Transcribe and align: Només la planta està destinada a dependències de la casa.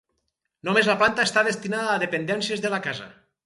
Només 0.69 0.89
la 0.93 0.95
planta 1.03 1.27
està 1.31 1.45
destinada 1.49 1.95
a 1.99 2.01
dependències 2.07 2.65
de 2.67 2.77
la 2.77 2.85
casa. 2.91 3.11